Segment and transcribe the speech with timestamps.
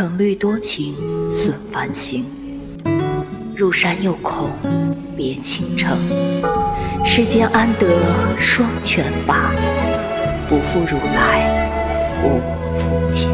[0.00, 0.94] 曾绿多情
[1.30, 2.24] 损繁行，
[3.54, 4.48] 入山又恐
[5.14, 5.98] 别倾城。
[7.04, 7.86] 世间安得
[8.38, 9.52] 双全法？
[10.48, 11.70] 不负如来，
[12.22, 12.40] 不
[12.80, 13.28] 负卿。